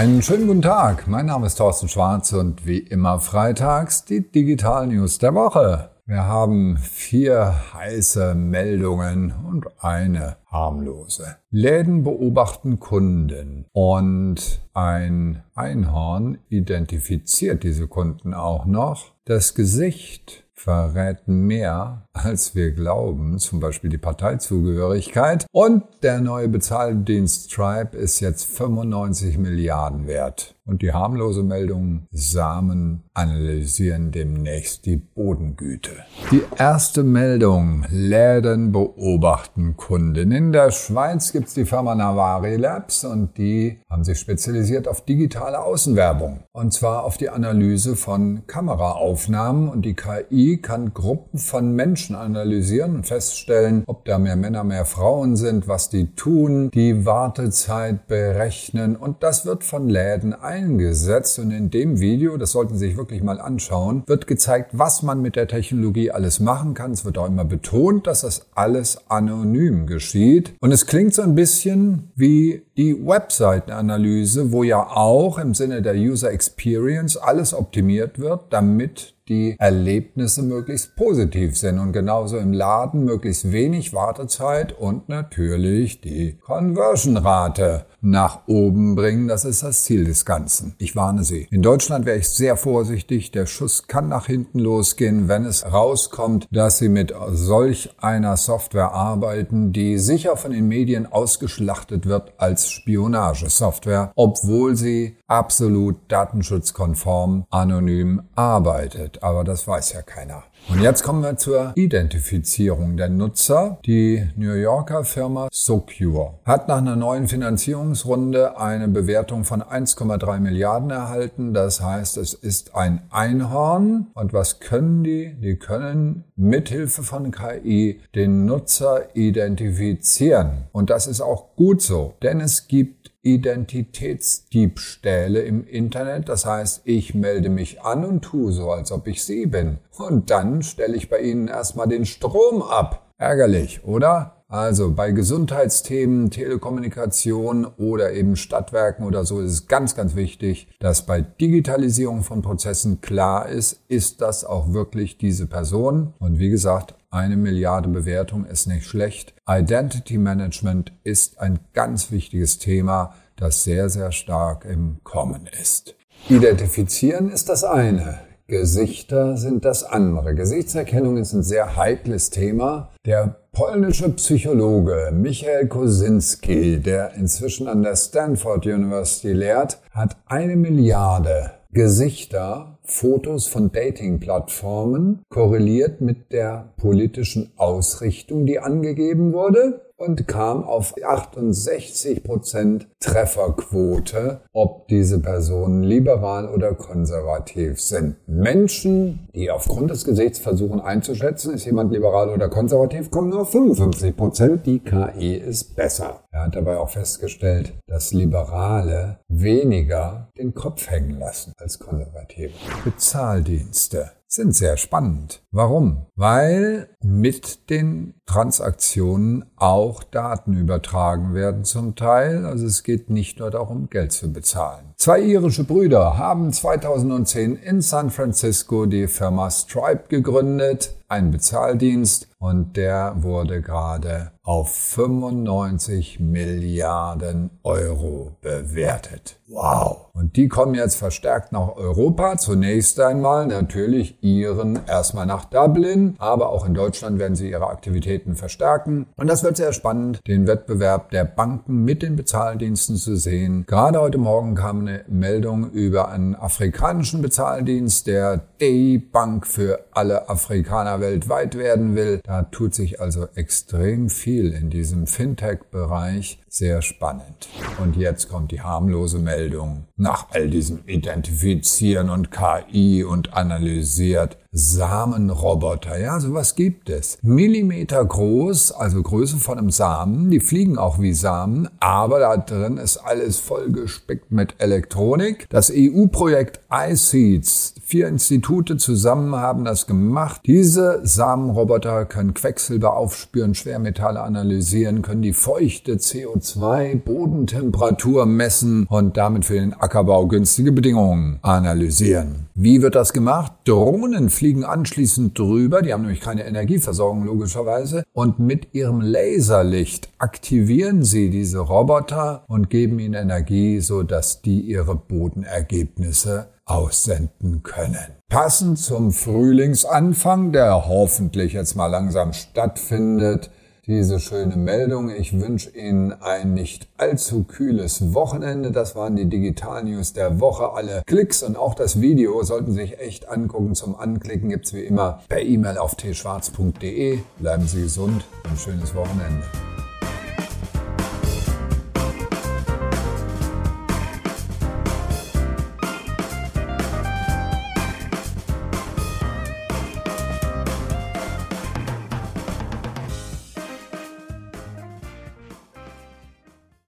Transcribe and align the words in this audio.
Einen 0.00 0.22
schönen 0.22 0.46
guten 0.46 0.62
Tag. 0.62 1.08
Mein 1.08 1.26
Name 1.26 1.46
ist 1.46 1.56
Thorsten 1.56 1.86
Schwarz 1.86 2.32
und 2.32 2.64
wie 2.64 2.78
immer 2.78 3.20
freitags 3.20 4.06
die 4.06 4.22
Digital 4.32 4.86
News 4.86 5.18
der 5.18 5.34
Woche. 5.34 5.90
Wir 6.06 6.24
haben 6.24 6.78
vier 6.78 7.74
heiße 7.74 8.34
Meldungen 8.34 9.34
und 9.46 9.66
eine 9.78 10.38
harmlose. 10.46 11.36
Läden 11.50 12.02
beobachten 12.02 12.80
Kunden 12.80 13.66
und 13.72 14.62
ein 14.72 15.42
Einhorn 15.54 16.38
identifiziert 16.48 17.62
diese 17.62 17.86
Kunden 17.86 18.32
auch 18.32 18.64
noch. 18.64 19.12
Das 19.26 19.54
Gesicht 19.54 20.44
verrät 20.62 21.26
mehr, 21.26 22.06
als 22.12 22.54
wir 22.54 22.72
glauben, 22.72 23.38
zum 23.38 23.60
Beispiel 23.60 23.88
die 23.88 23.98
Parteizugehörigkeit. 23.98 25.46
Und 25.52 25.84
der 26.02 26.20
neue 26.20 26.48
Bezahldienst 26.48 27.50
Stripe 27.50 27.96
ist 27.96 28.20
jetzt 28.20 28.44
95 28.44 29.38
Milliarden 29.38 30.06
wert. 30.06 30.54
Und 30.66 30.82
die 30.82 30.92
harmlose 30.92 31.42
Meldung, 31.42 32.06
Samen 32.10 33.04
analysieren 33.20 34.10
demnächst 34.12 34.86
die 34.86 34.96
Bodengüte. 34.96 35.90
Die 36.30 36.42
erste 36.56 37.02
Meldung, 37.02 37.84
Läden 37.90 38.72
beobachten 38.72 39.76
Kunden. 39.76 40.32
In 40.32 40.52
der 40.52 40.70
Schweiz 40.70 41.32
gibt's 41.32 41.54
die 41.54 41.64
Firma 41.64 41.94
Navari 41.94 42.56
Labs 42.56 43.04
und 43.04 43.36
die 43.36 43.80
haben 43.90 44.04
sich 44.04 44.18
spezialisiert 44.18 44.88
auf 44.88 45.04
digitale 45.04 45.60
Außenwerbung. 45.60 46.44
Und 46.52 46.72
zwar 46.72 47.04
auf 47.04 47.16
die 47.16 47.28
Analyse 47.28 47.96
von 47.96 48.46
Kameraaufnahmen 48.46 49.68
und 49.68 49.82
die 49.82 49.94
KI 49.94 50.58
kann 50.62 50.94
Gruppen 50.94 51.38
von 51.38 51.74
Menschen 51.74 52.14
analysieren 52.14 52.96
und 52.96 53.06
feststellen, 53.06 53.82
ob 53.86 54.04
da 54.04 54.18
mehr 54.18 54.36
Männer, 54.36 54.64
mehr 54.64 54.84
Frauen 54.84 55.36
sind, 55.36 55.68
was 55.68 55.90
die 55.90 56.14
tun, 56.14 56.70
die 56.70 57.04
Wartezeit 57.04 58.06
berechnen 58.06 58.96
und 58.96 59.22
das 59.22 59.44
wird 59.44 59.64
von 59.64 59.88
Läden 59.88 60.32
ein 60.32 60.70
eingesetzt 60.70 61.38
und 61.38 61.50
in 61.50 61.70
dem 61.70 62.00
Video, 62.00 62.36
das 62.36 62.52
sollten 62.52 62.74
Sie 62.74 62.88
sich 62.88 62.96
wirklich 62.96 63.09
mal 63.22 63.40
anschauen, 63.40 64.04
wird 64.06 64.26
gezeigt, 64.26 64.70
was 64.72 65.02
man 65.02 65.20
mit 65.20 65.36
der 65.36 65.48
Technologie 65.48 66.10
alles 66.10 66.40
machen 66.40 66.74
kann. 66.74 66.92
Es 66.92 67.04
wird 67.04 67.18
auch 67.18 67.26
immer 67.26 67.44
betont, 67.44 68.06
dass 68.06 68.22
das 68.22 68.46
alles 68.54 69.10
anonym 69.10 69.86
geschieht. 69.86 70.54
Und 70.60 70.72
es 70.72 70.86
klingt 70.86 71.14
so 71.14 71.22
ein 71.22 71.34
bisschen 71.34 72.10
wie 72.14 72.62
die 72.76 72.94
Webseitenanalyse, 73.06 74.52
wo 74.52 74.62
ja 74.62 74.86
auch 74.86 75.38
im 75.38 75.54
Sinne 75.54 75.82
der 75.82 75.94
User 75.94 76.30
Experience 76.30 77.16
alles 77.16 77.52
optimiert 77.52 78.18
wird, 78.18 78.44
damit 78.50 79.14
die 79.30 79.56
Erlebnisse 79.58 80.42
möglichst 80.42 80.96
positiv 80.96 81.56
sind 81.56 81.78
und 81.78 81.92
genauso 81.92 82.36
im 82.36 82.52
Laden 82.52 83.04
möglichst 83.04 83.52
wenig 83.52 83.94
Wartezeit 83.94 84.78
und 84.78 85.08
natürlich 85.08 86.02
die 86.02 86.36
Conversion-Rate 86.40 87.86
nach 88.02 88.40
oben 88.46 88.96
bringen. 88.96 89.28
Das 89.28 89.44
ist 89.44 89.62
das 89.62 89.84
Ziel 89.84 90.04
des 90.04 90.24
Ganzen. 90.24 90.74
Ich 90.78 90.96
warne 90.96 91.24
Sie. 91.24 91.46
In 91.50 91.62
Deutschland 91.62 92.06
wäre 92.06 92.18
ich 92.18 92.28
sehr 92.28 92.56
vorsichtig. 92.56 93.30
Der 93.30 93.46
Schuss 93.46 93.86
kann 93.86 94.08
nach 94.08 94.26
hinten 94.26 94.58
losgehen, 94.58 95.28
wenn 95.28 95.44
es 95.44 95.64
rauskommt, 95.64 96.48
dass 96.50 96.78
Sie 96.78 96.88
mit 96.88 97.14
solch 97.30 97.90
einer 98.00 98.36
Software 98.36 98.92
arbeiten, 98.92 99.72
die 99.72 99.98
sicher 99.98 100.36
von 100.36 100.52
den 100.52 100.66
Medien 100.66 101.06
ausgeschlachtet 101.06 102.06
wird 102.06 102.32
als 102.38 102.70
Spionagesoftware, 102.70 104.12
obwohl 104.16 104.76
sie 104.76 105.16
absolut 105.26 105.96
datenschutzkonform 106.08 107.44
anonym 107.50 108.22
arbeitet. 108.34 109.19
Aber 109.20 109.44
das 109.44 109.66
weiß 109.66 109.92
ja 109.92 110.02
keiner. 110.02 110.44
Und 110.68 110.82
jetzt 110.82 111.02
kommen 111.02 111.22
wir 111.22 111.36
zur 111.36 111.72
Identifizierung 111.74 112.96
der 112.96 113.08
Nutzer. 113.08 113.78
Die 113.86 114.28
New 114.36 114.52
Yorker 114.52 115.04
Firma 115.04 115.48
Socure 115.50 116.34
hat 116.44 116.68
nach 116.68 116.78
einer 116.78 116.96
neuen 116.96 117.28
Finanzierungsrunde 117.28 118.58
eine 118.58 118.88
Bewertung 118.88 119.44
von 119.44 119.62
1,3 119.62 120.38
Milliarden 120.38 120.90
erhalten. 120.90 121.54
Das 121.54 121.80
heißt, 121.80 122.18
es 122.18 122.34
ist 122.34 122.74
ein 122.74 123.02
Einhorn. 123.10 124.08
Und 124.14 124.32
was 124.32 124.60
können 124.60 125.02
die? 125.02 125.34
Die 125.40 125.56
können 125.56 126.24
mithilfe 126.36 127.02
von 127.02 127.30
KI 127.30 128.00
den 128.14 128.44
Nutzer 128.44 129.14
identifizieren. 129.14 130.68
Und 130.72 130.90
das 130.90 131.06
ist 131.06 131.20
auch 131.20 131.56
gut 131.56 131.82
so, 131.82 132.14
denn 132.22 132.40
es 132.40 132.68
gibt 132.68 133.10
Identitätsdiebstähle 133.22 135.40
im 135.40 135.66
Internet. 135.66 136.28
Das 136.28 136.46
heißt, 136.46 136.82
ich 136.84 137.14
melde 137.14 137.48
mich 137.48 137.82
an 137.82 138.04
und 138.04 138.22
tue 138.22 138.52
so, 138.52 138.70
als 138.70 138.92
ob 138.92 139.06
ich 139.06 139.24
Sie 139.24 139.46
bin. 139.46 139.78
Und 139.98 140.30
dann 140.30 140.62
stelle 140.62 140.96
ich 140.96 141.10
bei 141.10 141.20
Ihnen 141.20 141.48
erstmal 141.48 141.88
den 141.88 142.06
Strom 142.06 142.62
ab. 142.62 143.12
Ärgerlich, 143.18 143.84
oder? 143.84 144.40
Also 144.50 144.92
bei 144.92 145.12
Gesundheitsthemen, 145.12 146.32
Telekommunikation 146.32 147.66
oder 147.66 148.12
eben 148.12 148.34
Stadtwerken 148.34 149.06
oder 149.06 149.24
so 149.24 149.40
ist 149.40 149.52
es 149.52 149.68
ganz, 149.68 149.94
ganz 149.94 150.16
wichtig, 150.16 150.66
dass 150.80 151.06
bei 151.06 151.20
Digitalisierung 151.20 152.24
von 152.24 152.42
Prozessen 152.42 153.00
klar 153.00 153.48
ist, 153.48 153.80
ist 153.86 154.20
das 154.20 154.44
auch 154.44 154.72
wirklich 154.72 155.18
diese 155.18 155.46
Person? 155.46 156.14
Und 156.18 156.40
wie 156.40 156.50
gesagt, 156.50 156.96
eine 157.10 157.36
Milliarde 157.36 157.88
Bewertung 157.88 158.44
ist 158.44 158.68
nicht 158.68 158.86
schlecht. 158.86 159.34
Identity 159.48 160.16
Management 160.16 160.92
ist 161.02 161.40
ein 161.40 161.58
ganz 161.72 162.12
wichtiges 162.12 162.58
Thema, 162.58 163.14
das 163.36 163.64
sehr, 163.64 163.88
sehr 163.88 164.12
stark 164.12 164.64
im 164.64 164.98
Kommen 165.02 165.48
ist. 165.60 165.96
Identifizieren 166.28 167.30
ist 167.30 167.48
das 167.48 167.64
eine. 167.64 168.20
Gesichter 168.46 169.36
sind 169.36 169.64
das 169.64 169.84
andere. 169.84 170.34
Gesichtserkennung 170.34 171.16
ist 171.16 171.32
ein 171.32 171.42
sehr 171.42 171.76
heikles 171.76 172.30
Thema. 172.30 172.90
Der 173.06 173.36
polnische 173.52 174.10
Psychologe 174.10 175.10
Michael 175.12 175.68
Kosinski, 175.68 176.80
der 176.80 177.14
inzwischen 177.14 177.66
an 177.66 177.82
der 177.82 177.96
Stanford 177.96 178.66
University 178.66 179.32
lehrt, 179.32 179.78
hat 179.92 180.16
eine 180.26 180.56
Milliarde 180.56 181.52
Gesichter, 181.72 182.79
Fotos 182.82 183.46
von 183.46 183.72
Dating-Plattformen 183.72 185.22
korreliert 185.28 186.00
mit 186.00 186.32
der 186.32 186.72
politischen 186.76 187.52
Ausrichtung, 187.56 188.46
die 188.46 188.58
angegeben 188.58 189.32
wurde 189.32 189.82
und 190.00 190.26
kam 190.26 190.64
auf 190.64 190.94
68 191.02 192.24
Prozent 192.24 192.88
Trefferquote, 193.00 194.40
ob 194.52 194.88
diese 194.88 195.20
Personen 195.20 195.82
liberal 195.82 196.48
oder 196.48 196.74
konservativ 196.74 197.80
sind. 197.80 198.16
Menschen, 198.26 199.28
die 199.34 199.50
aufgrund 199.50 199.90
des 199.90 200.04
Gesichts 200.04 200.38
versuchen 200.38 200.80
einzuschätzen, 200.80 201.52
ist 201.52 201.66
jemand 201.66 201.92
liberal 201.92 202.30
oder 202.30 202.48
konservativ, 202.48 203.10
kommen 203.10 203.28
nur 203.28 203.44
55 203.44 204.16
Prozent. 204.16 204.66
Die 204.66 204.78
KI 204.78 205.34
ist 205.34 205.76
besser. 205.76 206.20
Er 206.32 206.46
hat 206.46 206.56
dabei 206.56 206.78
auch 206.78 206.90
festgestellt, 206.90 207.74
dass 207.86 208.14
Liberale 208.14 209.18
weniger 209.28 210.28
den 210.38 210.54
Kopf 210.54 210.88
hängen 210.88 211.18
lassen 211.18 211.52
als 211.58 211.78
Konservative. 211.78 212.52
Bezahldienste 212.84 214.12
sind 214.26 214.54
sehr 214.54 214.76
spannend. 214.76 215.42
Warum? 215.50 216.06
Weil 216.14 216.88
mit 217.02 217.68
den 217.68 218.19
Transaktionen 218.30 219.44
auch 219.56 220.04
Daten 220.04 220.56
übertragen 220.56 221.34
werden 221.34 221.64
zum 221.64 221.96
Teil. 221.96 222.46
Also 222.46 222.64
es 222.64 222.84
geht 222.84 223.10
nicht 223.10 223.40
nur 223.40 223.50
darum, 223.50 223.90
Geld 223.90 224.12
zu 224.12 224.32
bezahlen. 224.32 224.84
Zwei 224.96 225.20
irische 225.20 225.64
Brüder 225.64 226.16
haben 226.16 226.52
2010 226.52 227.56
in 227.56 227.80
San 227.80 228.10
Francisco 228.10 228.86
die 228.86 229.08
Firma 229.08 229.50
Stripe 229.50 230.04
gegründet, 230.08 230.94
ein 231.08 231.32
Bezahldienst, 231.32 232.28
und 232.38 232.76
der 232.76 233.14
wurde 233.22 233.62
gerade 233.62 234.32
auf 234.42 234.74
95 234.74 236.20
Milliarden 236.20 237.50
Euro 237.62 238.36
bewertet. 238.42 239.38
Wow. 239.48 240.10
Und 240.12 240.36
die 240.36 240.48
kommen 240.48 240.74
jetzt 240.74 240.96
verstärkt 240.96 241.50
nach 241.52 241.76
Europa. 241.76 242.36
Zunächst 242.36 243.00
einmal 243.00 243.46
natürlich 243.46 244.22
ihren 244.22 244.80
erstmal 244.86 245.24
nach 245.24 245.46
Dublin, 245.46 246.14
aber 246.18 246.50
auch 246.50 246.66
in 246.66 246.74
Deutschland 246.74 247.18
werden 247.18 247.36
sie 247.36 247.50
ihre 247.50 247.68
Aktivitäten 247.68 248.19
verstärken. 248.36 249.06
Und 249.16 249.28
das 249.28 249.42
wird 249.42 249.56
sehr 249.56 249.72
spannend, 249.72 250.20
den 250.26 250.46
Wettbewerb 250.46 251.10
der 251.10 251.24
Banken 251.24 251.84
mit 251.84 252.02
den 252.02 252.16
Bezahldiensten 252.16 252.96
zu 252.96 253.16
sehen. 253.16 253.64
Gerade 253.66 254.00
heute 254.00 254.18
Morgen 254.18 254.54
kam 254.54 254.80
eine 254.80 255.04
Meldung 255.08 255.70
über 255.70 256.10
einen 256.10 256.34
afrikanischen 256.34 257.22
Bezahldienst, 257.22 258.06
der 258.06 258.40
die 258.60 258.98
Bank 258.98 259.46
für 259.46 259.84
alle 259.92 260.28
Afrikaner 260.28 261.00
weltweit 261.00 261.56
werden 261.56 261.94
will. 261.96 262.20
Da 262.24 262.42
tut 262.42 262.74
sich 262.74 263.00
also 263.00 263.26
extrem 263.34 264.08
viel 264.08 264.52
in 264.52 264.70
diesem 264.70 265.06
Fintech-Bereich. 265.06 266.40
Sehr 266.48 266.82
spannend. 266.82 267.48
Und 267.82 267.96
jetzt 267.96 268.28
kommt 268.28 268.50
die 268.50 268.60
harmlose 268.60 269.18
Meldung. 269.18 269.84
Nach 269.96 270.28
all 270.30 270.48
diesem 270.48 270.80
Identifizieren 270.86 272.10
und 272.10 272.30
KI 272.30 273.04
und 273.04 273.34
analysiert 273.34 274.36
Samenroboter. 274.52 276.00
Ja, 276.00 276.18
sowas 276.18 276.56
gibt 276.56 276.90
es. 276.90 277.18
Millimeter 277.22 278.04
groß, 278.04 278.72
also 278.72 279.00
Größe 279.00 279.36
von 279.36 279.58
einem 279.58 279.70
Samen. 279.70 280.28
Die 280.30 280.40
fliegen 280.40 280.76
auch 280.76 280.98
wie 280.98 281.12
Samen, 281.12 281.68
aber 281.78 282.18
da 282.18 282.36
drin 282.36 282.76
ist 282.76 282.96
alles 282.96 283.38
vollgespickt 283.38 284.32
mit 284.32 284.56
Elektronik. 284.58 285.46
Das 285.50 285.72
EU-Projekt 285.72 286.60
iSeeds, 286.68 287.74
vier 287.80 288.08
Institute 288.08 288.76
zusammen 288.76 289.36
haben 289.36 289.64
das 289.64 289.86
gemacht. 289.86 290.40
Diese 290.46 291.00
Samenroboter 291.04 292.04
können 292.06 292.34
Quecksilber 292.34 292.96
aufspüren, 292.96 293.54
Schwermetalle 293.54 294.20
analysieren, 294.20 295.02
können 295.02 295.22
die 295.22 295.32
feuchte 295.32 295.94
CO2, 295.96 296.96
Bodentemperatur 296.96 298.26
messen 298.26 298.86
und 298.88 299.16
damit 299.16 299.44
für 299.44 299.54
den 299.54 299.74
Ackerbau 299.74 300.26
günstige 300.26 300.72
Bedingungen 300.72 301.38
analysieren. 301.42 302.48
Wie 302.54 302.82
wird 302.82 302.94
das 302.94 303.12
gemacht? 303.12 303.52
Drohnen 303.64 304.28
fliegen 304.40 304.64
anschließend 304.64 305.38
drüber, 305.38 305.82
die 305.82 305.92
haben 305.92 306.00
nämlich 306.00 306.22
keine 306.22 306.46
Energieversorgung 306.46 307.26
logischerweise, 307.26 308.04
und 308.14 308.38
mit 308.38 308.72
ihrem 308.72 309.02
Laserlicht 309.02 310.08
aktivieren 310.16 311.04
sie 311.04 311.28
diese 311.28 311.58
Roboter 311.58 312.44
und 312.48 312.70
geben 312.70 312.98
ihnen 313.00 313.12
Energie, 313.12 313.80
sodass 313.80 314.40
die 314.40 314.62
ihre 314.62 314.96
Bodenergebnisse 314.96 316.46
aussenden 316.64 317.62
können. 317.62 318.16
Passend 318.30 318.78
zum 318.78 319.12
Frühlingsanfang, 319.12 320.52
der 320.52 320.88
hoffentlich 320.88 321.52
jetzt 321.52 321.74
mal 321.74 321.88
langsam 321.88 322.32
stattfindet, 322.32 323.50
diese 323.90 324.20
schöne 324.20 324.56
Meldung. 324.56 325.10
Ich 325.10 325.38
wünsche 325.38 325.70
Ihnen 325.70 326.12
ein 326.22 326.54
nicht 326.54 326.88
allzu 326.96 327.42
kühles 327.42 328.14
Wochenende. 328.14 328.70
Das 328.70 328.94
waren 328.94 329.16
die 329.16 329.28
Digital 329.28 329.82
News 329.82 330.12
der 330.12 330.38
Woche. 330.38 330.72
Alle 330.74 331.02
Klicks 331.06 331.42
und 331.42 331.58
auch 331.58 331.74
das 331.74 332.00
Video 332.00 332.42
sollten 332.44 332.70
Sie 332.70 332.82
sich 332.82 333.00
echt 333.00 333.28
angucken. 333.28 333.74
Zum 333.74 333.96
Anklicken 333.96 334.48
gibt's 334.48 334.72
wie 334.72 334.84
immer 334.84 335.20
per 335.28 335.42
E-Mail 335.42 335.76
auf 335.76 335.96
tschwarz.de. 335.96 337.18
Bleiben 337.38 337.66
Sie 337.66 337.82
gesund. 337.82 338.24
Ein 338.48 338.56
schönes 338.56 338.94
Wochenende. 338.94 339.44